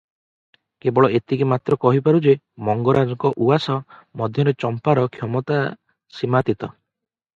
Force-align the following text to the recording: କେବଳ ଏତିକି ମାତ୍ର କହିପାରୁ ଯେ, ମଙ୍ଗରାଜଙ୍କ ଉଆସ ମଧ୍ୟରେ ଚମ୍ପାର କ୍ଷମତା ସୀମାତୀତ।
କେବଳ 0.85 1.09
ଏତିକି 1.17 1.47
ମାତ୍ର 1.51 1.77
କହିପାରୁ 1.83 2.21
ଯେ, 2.27 2.33
ମଙ୍ଗରାଜଙ୍କ 2.69 3.31
ଉଆସ 3.47 3.77
ମଧ୍ୟରେ 4.23 4.55
ଚମ୍ପାର 4.65 5.05
କ୍ଷମତା 5.19 5.63
ସୀମାତୀତ। 6.21 6.73